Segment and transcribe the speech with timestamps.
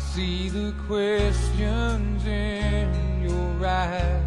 [0.00, 4.24] See the questions in your eyes.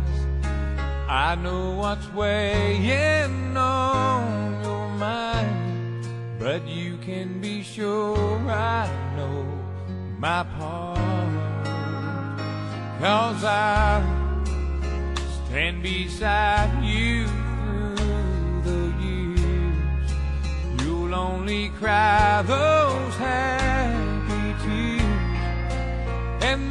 [1.10, 6.08] I know what's weighing on your mind,
[6.40, 9.46] but you can be sure I know
[10.18, 10.98] my part.
[13.02, 14.02] Cause I
[15.48, 17.28] stand beside you
[17.98, 20.12] through the years.
[20.82, 23.63] You'll only cry those happy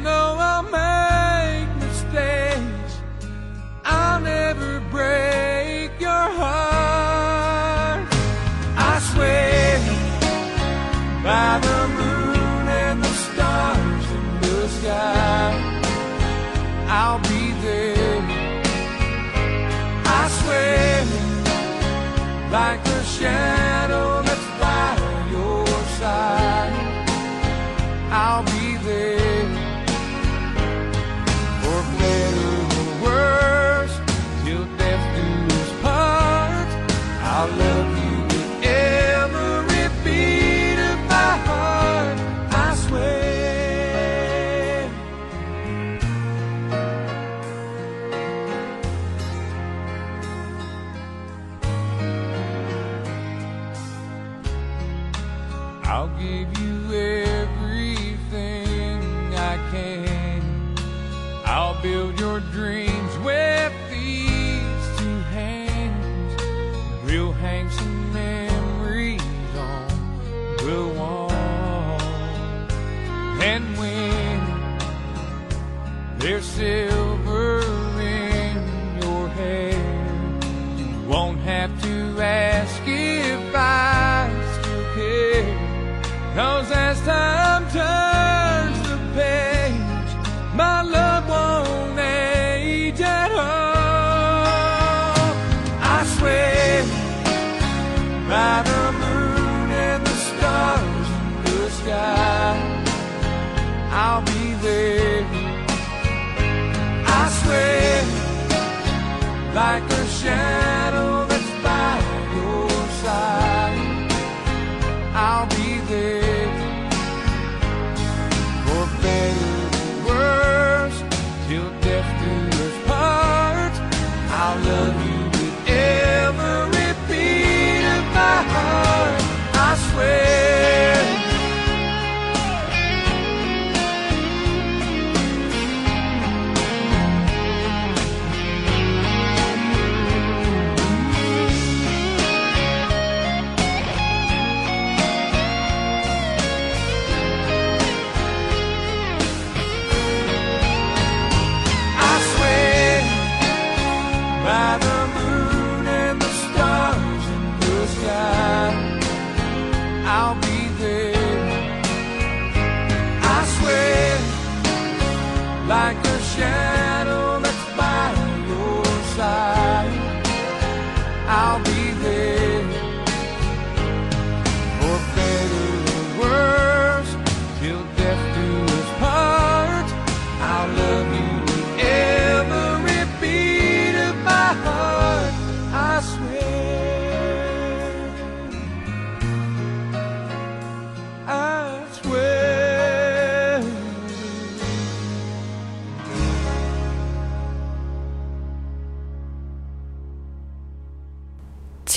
[0.03, 2.93] though I'll make mistakes,
[3.85, 8.07] I'll never break your heart.
[8.77, 9.79] I swear
[11.23, 15.51] by the moon and the stars in the sky,
[16.87, 18.21] I'll be there.
[20.05, 21.05] I swear,
[22.51, 23.52] like a shadow
[62.51, 66.41] dreams with these two hands.
[67.05, 69.21] We'll hang some memories
[69.57, 69.87] on
[70.57, 71.31] the wall.
[73.41, 74.39] And when
[76.19, 76.92] there's silver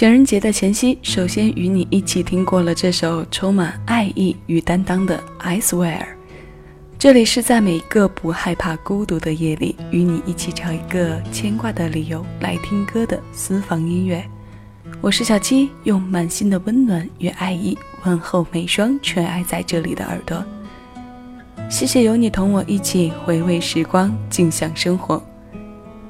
[0.06, 5.98] 情人节的前夕，首先与你一起听过了这首充满爱意与担当的《I Swear》。
[6.96, 14.24] 这里是在每个不害怕孤独的夜里，与你一起找一个牵挂的理由来听歌的私房音乐。
[15.00, 20.44] 我是小七，用满心的温暖与爱意问候每双全爱在这里的耳朵。
[21.68, 25.20] 谢谢有你同我一起回味时光，静享生活。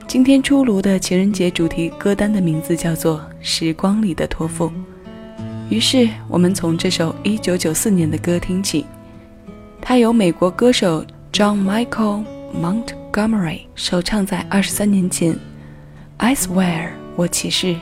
[0.08, 4.69] 今天出炉的情人节主题歌单的名字叫做《时光里的托付》。
[5.69, 8.87] 于是我们从这首1994年的歌听起，
[9.82, 12.25] 它由美国歌手 John Michael
[12.55, 15.37] Montgomery 首唱在23年前。
[16.19, 17.75] I swear，我起誓，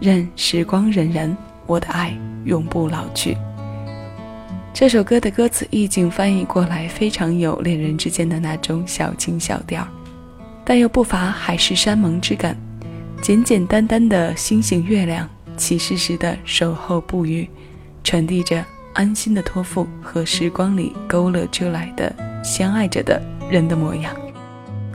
[0.00, 1.34] 任时光荏苒，
[1.66, 3.38] 我的爱永不老去。
[4.74, 9.88] 这首歌的歌词意境翻译过来，非常有恋人之间的那种小情小调。
[10.70, 12.56] 但又不乏海誓山盟之感，
[13.20, 17.50] 简简单单的星星月亮，起誓时的守候不渝，
[18.04, 18.64] 传递着
[18.94, 22.14] 安心的托付和时光里勾勒出来的
[22.44, 23.20] 相爱着的
[23.50, 24.14] 人的模样。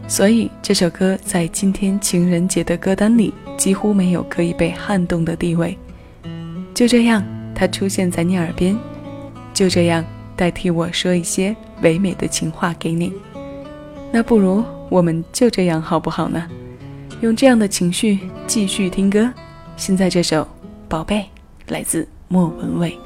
[0.07, 5.77] 所以这首歌在今天情人节的歌单里几乎没有可以被撼动的地位。
[6.73, 7.21] 就这样，
[7.53, 8.77] 它出现在你耳边，
[9.53, 10.05] 就这样
[10.37, 13.11] 代替我说一些唯美的情话给你。
[14.09, 14.63] 那不如
[14.95, 16.47] 我们就这样好不好呢？
[17.19, 19.29] 用这样的情绪继续听歌。
[19.75, 20.43] 现在这首
[20.87, 21.17] 《宝贝》
[21.67, 22.97] 来自莫文蔚。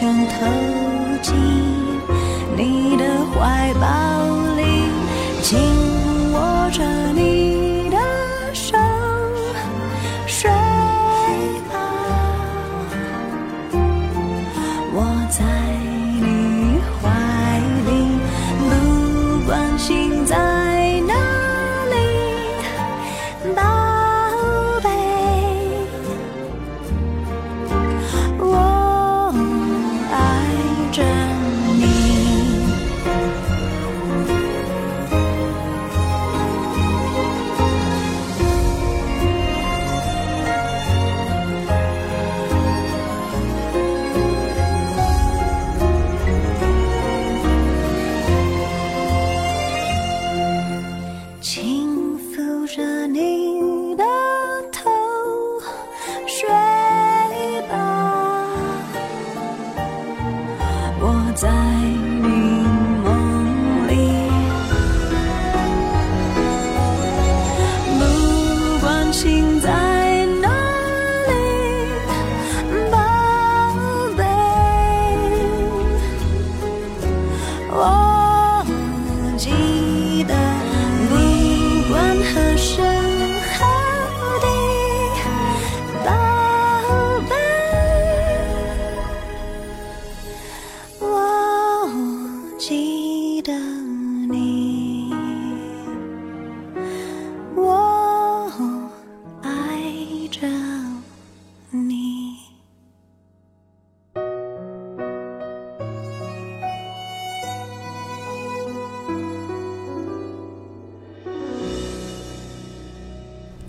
[0.00, 0.46] 想投
[1.20, 1.34] 进
[2.56, 3.04] 你的
[3.34, 4.17] 怀抱。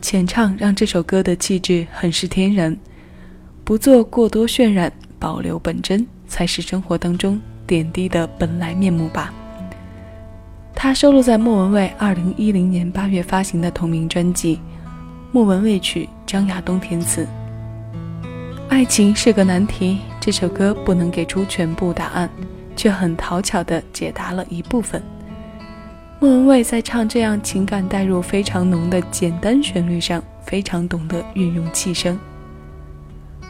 [0.09, 2.75] 前唱让这首歌的气质很是天然，
[3.63, 9.31] 不做过多渲染，保留本真，才是生活当中点滴的本来面目吧。
[10.73, 14.55] 它收录在莫文蔚二零一零年八月发行的同名专辑
[15.31, 17.27] 《莫文蔚曲》，张亚东填词。
[18.67, 22.27] 爱情是个难题，这首歌不能给出全部答案，
[22.75, 24.99] 却很讨巧地解答了一部分。
[26.21, 32.19] 莫文蔚在唱这样情感带入非常浓的简单旋律上，非常懂得运用气声。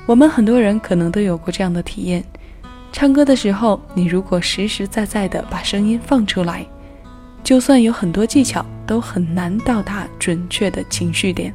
[0.05, 2.23] 我们很多人可能都有过这样的体验：
[2.91, 6.63] 唱歌的时候，你如果实实在在的把声音放出来，
[7.43, 11.51] 就算有很多技巧，都很难到达准确的情绪点。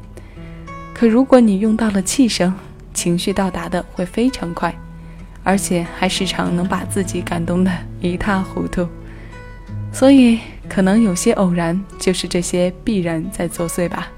[0.93, 2.53] 可如果你用到了气声，
[2.93, 4.75] 情绪到达的会非常快，
[5.45, 8.85] 而且还时常能把自己感动得一塌糊涂。
[9.93, 14.09] 所以，可能有些偶然，就是这些必然在作祟吧。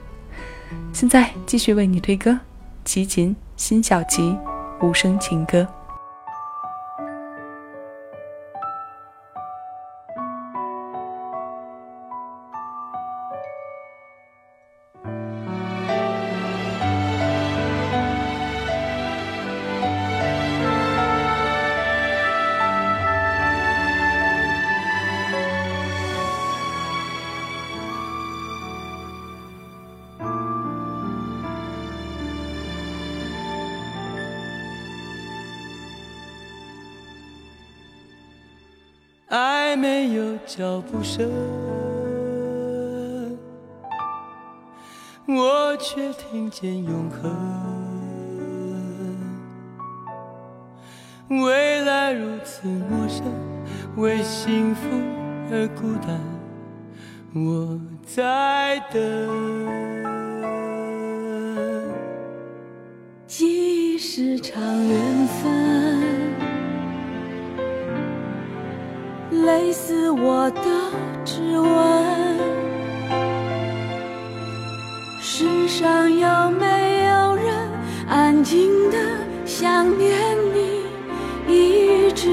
[0.92, 2.40] 现在继续为你推歌，
[2.84, 4.36] 齐秦、辛晓琪，
[4.82, 5.68] 无声情歌。
[40.58, 41.30] 脚步声，
[45.28, 47.32] 我却听见永恒。
[51.30, 53.24] 未来如此陌生，
[53.98, 54.82] 为幸福
[55.52, 56.20] 而孤单，
[57.36, 59.00] 我在等。
[63.28, 65.97] 记忆是场缘分。
[69.48, 70.62] 类似我的
[71.24, 71.72] 指纹，
[75.22, 77.56] 世上有没有人
[78.10, 78.98] 安静的
[79.46, 80.12] 想念
[80.54, 80.84] 你，
[81.48, 82.28] 一直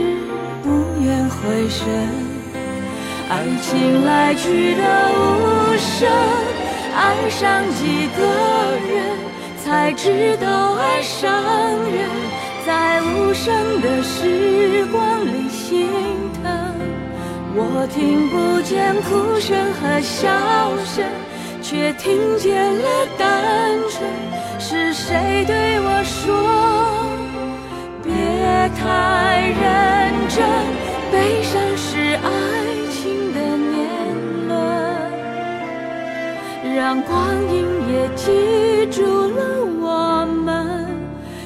[0.61, 0.69] 不
[1.05, 1.87] 愿回神？
[3.31, 4.83] 爱情来去的
[5.15, 6.11] 无声，
[6.97, 8.27] 爱上几个
[8.91, 8.93] 人
[9.65, 11.33] 才知道爱上
[11.93, 12.11] 人，
[12.67, 15.87] 在无声的时光里心
[16.33, 16.34] 疼。
[17.57, 20.29] 我听不见哭声和笑
[20.85, 21.05] 声，
[21.63, 24.11] 却听见了单纯。
[24.59, 26.35] 是谁对我说，
[28.03, 28.11] 别
[28.75, 30.43] 太认真？
[31.13, 32.27] 悲伤是爱
[32.91, 33.79] 情的年
[34.49, 34.53] 轮，
[36.75, 37.15] 让光
[37.55, 37.55] 阴
[37.89, 39.41] 也记住了
[39.81, 40.89] 我们。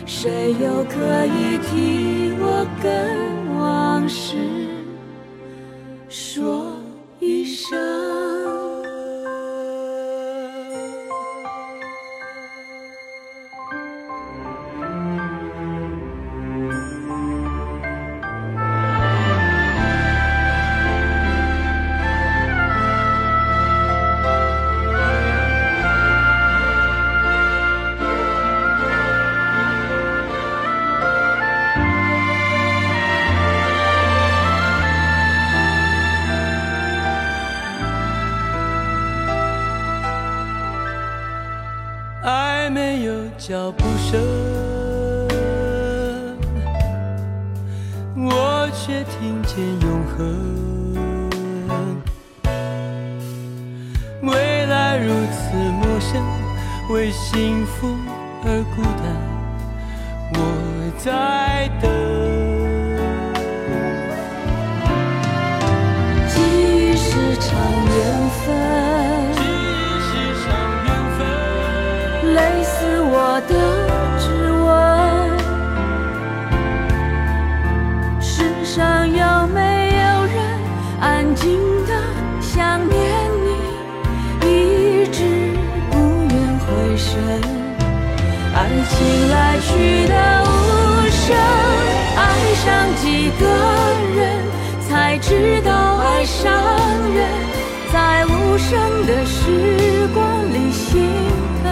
[0.06, 2.88] 谁又可以替我跟
[3.58, 4.57] 往事？
[6.08, 6.72] 说
[7.20, 7.87] 一声。
[43.78, 44.18] 不舍，
[48.14, 50.16] 我却听见永恒。
[54.22, 56.22] 未来如此陌生，
[56.90, 57.96] 为幸福
[58.44, 59.04] 而孤单，
[60.34, 60.38] 我
[60.98, 61.87] 在等。
[98.68, 101.00] 生的时光里心
[101.62, 101.66] 疼。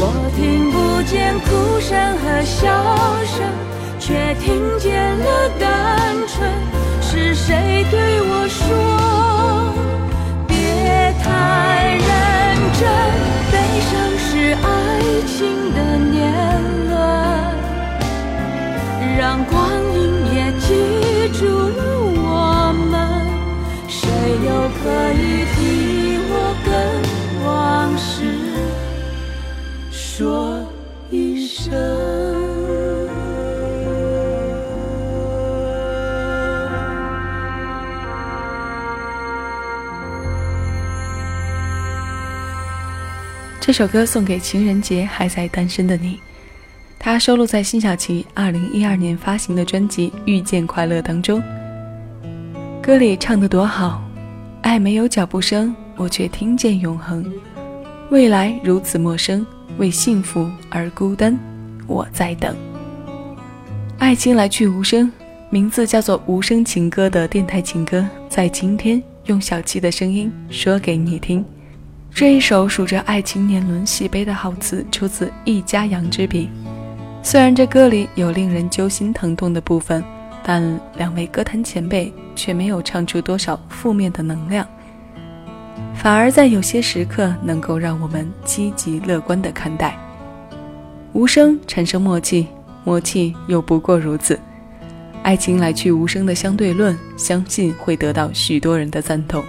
[0.00, 0.02] 我
[0.34, 2.64] 听不见哭声和笑
[3.26, 3.44] 声，
[3.98, 6.50] 却听见了单纯。
[7.02, 8.64] 是谁对我说，
[10.48, 10.56] 别
[11.22, 11.28] 太
[12.00, 12.08] 认
[12.80, 12.80] 真？
[13.52, 13.54] 悲
[13.90, 13.92] 伤
[14.24, 14.66] 是爱
[15.26, 15.36] 情
[15.74, 15.78] 的
[24.84, 26.70] 可以替我跟
[27.42, 28.20] 往事
[29.90, 30.62] 说
[31.10, 31.72] 一声？
[43.58, 46.20] 这首歌送给情人节还在单身的你，
[46.98, 51.42] 它收录在辛晓琪2012年发行的专辑《遇见快乐》当中。
[52.82, 54.03] 歌里唱得多好，
[54.64, 57.30] 爱没有脚步声，我却听见永恒。
[58.08, 61.38] 未来如此陌生，为幸福而孤单，
[61.86, 62.56] 我在等。
[63.98, 65.12] 爱情来去无声，
[65.50, 71.44] 名字叫做《无声情歌》的电台情歌，在今天用小七的声音说给你听。
[72.10, 76.48] 这一首数着爱情年轮喜悲的好词，出自一家羊之笔。
[77.22, 80.02] 虽然这歌里有令人揪心疼痛的部分，
[80.46, 84.66] 但两位歌坛前辈却没有唱出多少负面的能量，
[85.94, 89.98] 反而在有些时刻能够让我们积极乐观的看待。
[91.14, 92.46] 无声产生默契，
[92.84, 94.38] 默契又不过如此。
[95.22, 99.42] 爱情来去无声的相对论，相信会得到许多人的赞同。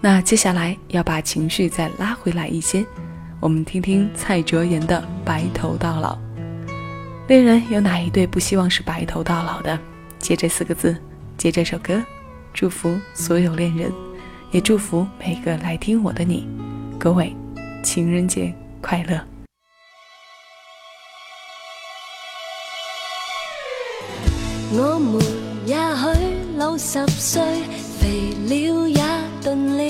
[0.00, 2.84] 那接下来要把情绪再拉回来一些，
[3.38, 6.14] 我们听听蔡卓妍的《白头到老》。
[7.28, 9.78] 恋人有哪一对不希望是白头到老的？
[10.18, 10.96] 借这四个字，
[11.36, 12.02] 借这首歌，
[12.52, 13.92] 祝福所有恋人，
[14.50, 16.46] 也祝福每个来听我的你。
[16.98, 17.34] 各位，
[17.82, 19.20] 情人节快乐！
[24.70, 25.22] 我们
[25.64, 27.42] 也许老十岁，
[27.98, 29.02] 肥了也
[29.42, 29.76] 顿。
[29.78, 29.82] 了，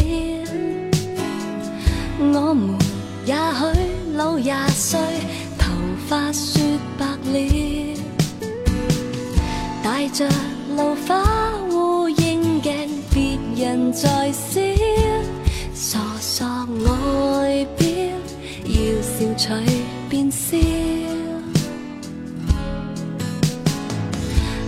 [2.21, 2.79] 我们
[3.25, 5.01] 也许老廿岁，
[5.59, 5.73] 头
[6.07, 6.61] 发雪
[6.97, 7.98] 白了，
[9.99, 10.25] 带着
[10.77, 11.25] 老花
[11.73, 12.73] 乌应镜，
[13.13, 14.61] 别人在笑，
[15.75, 16.47] 傻傻
[16.87, 17.85] 外表，
[18.65, 19.57] 要笑随
[20.09, 20.57] 便笑。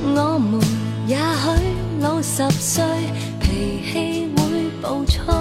[0.02, 0.60] 我们
[1.06, 1.48] 也许
[2.00, 2.82] 老十岁，
[3.38, 4.40] 脾气会。
[4.82, 5.32] 暴躁，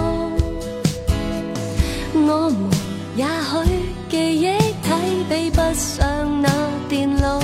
[2.14, 2.70] 我们
[3.16, 3.58] 也许
[4.08, 4.46] 记忆
[4.84, 4.88] 体
[5.28, 6.48] 比不上那
[6.88, 7.39] 电脑，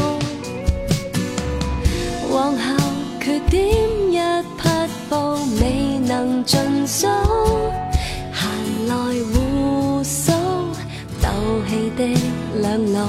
[2.36, 2.74] 往后
[3.18, 3.64] 缺点
[4.12, 4.18] 一
[4.58, 4.68] 匹
[5.08, 5.16] 布
[5.58, 7.06] 未能尽数，
[8.30, 8.94] 闲来
[9.32, 10.32] 互诉
[11.22, 11.28] 斗
[11.66, 12.04] 气的
[12.60, 13.06] 两老，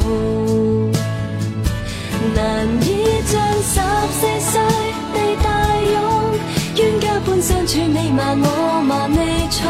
[2.33, 2.87] 难以
[3.27, 3.81] 将十
[4.13, 4.61] 四岁
[5.13, 5.45] 地大
[5.91, 5.93] 勇，
[6.77, 9.17] 冤家般相处，你骂我骂未
[9.51, 9.67] 蠢，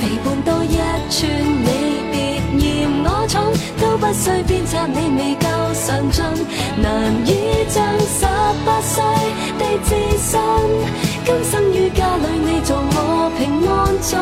[0.00, 0.76] 被绊多一
[1.10, 1.30] 寸，
[1.62, 1.68] 你
[2.10, 2.14] 别
[2.58, 3.40] 嫌我重，
[3.80, 3.94] 都。
[3.96, 6.22] 不需鞭策你未够上进，
[6.82, 7.82] 难以将
[8.64, 9.02] 八岁
[9.58, 10.30] 地自信。
[11.24, 13.72] 今生于家里，你做我平安
[14.10, 14.12] 钟，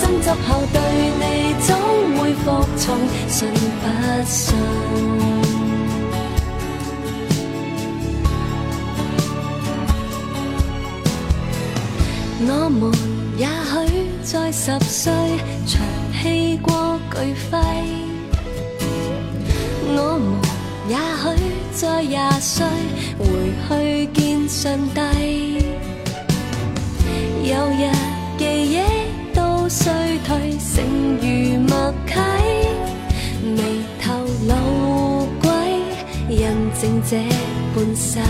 [0.00, 0.76] 争执后对
[1.20, 1.22] 你
[1.66, 1.68] 总
[2.18, 2.44] 会服
[2.76, 2.84] 从，
[3.28, 3.48] 信
[3.82, 3.84] 不
[4.24, 4.54] 信？
[12.48, 12.92] 我们
[13.38, 15.12] 也许在十岁，
[15.66, 15.80] 长
[16.20, 17.56] 气过巨肺。
[19.88, 20.26] 我们
[20.88, 21.24] 也许
[21.76, 22.64] 在廿岁
[23.18, 23.26] 回
[23.68, 25.58] 去见上帝，
[27.44, 27.90] 有日
[28.38, 28.78] 记忆
[29.34, 29.92] 都衰
[30.26, 30.82] 退，剩
[31.20, 32.14] 如默契，
[33.44, 33.60] 眉
[34.00, 34.54] 头老
[35.42, 35.50] 鬼，
[36.34, 36.48] 印
[36.80, 37.18] 证这
[37.74, 38.20] 半世，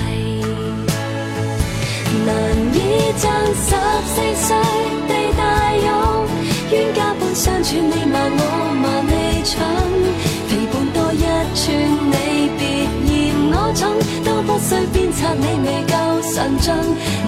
[14.57, 15.93] 不需鞭策你未够
[16.23, 16.73] 上进，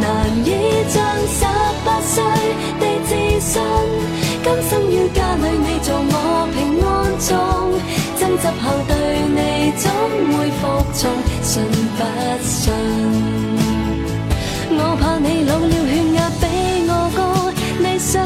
[0.01, 0.09] 难
[0.47, 0.49] 以
[0.89, 0.97] 将
[1.29, 1.45] 十
[1.85, 2.25] 八岁
[2.81, 3.61] 的自信。
[4.43, 6.89] 今生于家里，你做我平安
[7.21, 7.29] 钟，
[8.19, 8.97] 争执后对
[9.29, 9.39] 你
[9.77, 9.85] 总
[10.39, 10.61] 会服
[10.95, 11.11] 从，
[11.43, 11.53] 信
[11.99, 12.01] 不
[12.43, 12.73] 信？
[14.71, 16.43] 我怕你老了血压比
[16.89, 17.21] 我高，
[17.79, 18.25] 你想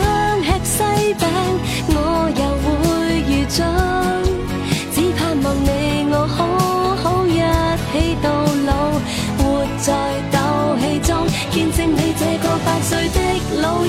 [11.52, 13.20] 见证你这个八岁的
[13.60, 13.86] 老翁，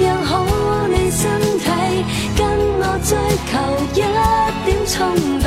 [0.00, 0.44] 养好
[0.88, 1.30] 你身
[1.60, 1.70] 体，
[2.36, 2.44] 跟
[2.80, 3.54] 我追求
[3.94, 3.96] 一
[4.66, 4.98] 点冲
[5.38, 5.46] 动，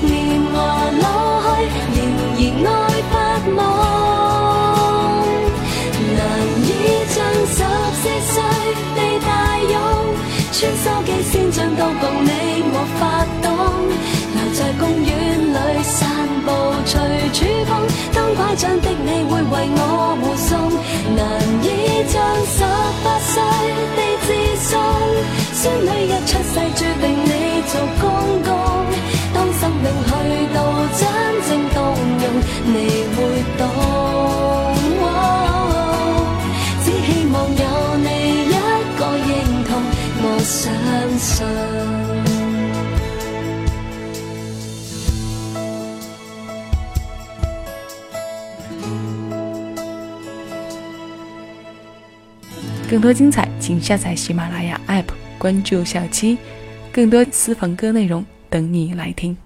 [0.00, 0.14] 年
[0.52, 0.54] 华
[1.02, 1.04] 老
[1.42, 1.58] 去，
[2.38, 3.14] 仍然爱发
[3.50, 3.58] 梦，
[6.14, 6.18] 难
[6.62, 6.70] 以
[7.12, 7.58] 将十
[7.98, 8.34] 四岁
[8.94, 9.28] 地大
[9.58, 9.74] 勇，
[10.52, 12.30] 穿梭机先进到共你
[12.72, 13.02] 我发
[13.42, 13.44] 动。
[14.32, 15.10] 留在公园
[15.52, 16.06] 里散
[16.46, 16.48] 步，
[16.86, 16.92] 随
[17.32, 17.42] 处
[18.54, 19.82] 碰，当拐杖的你会为我
[20.22, 20.70] 护送，
[21.16, 21.20] 难
[21.62, 21.66] 以
[22.12, 22.14] 将
[22.46, 22.62] 十
[23.02, 23.32] 八岁
[23.96, 24.28] 的自
[24.62, 24.68] 信。
[25.52, 27.28] 孙女一出世，注定你
[27.66, 28.02] 做公
[52.94, 56.38] 更多精彩，请下载喜马拉雅 APP，关注小七。
[56.92, 58.24] 更多私房歌内容。
[58.48, 59.36] 等你来听。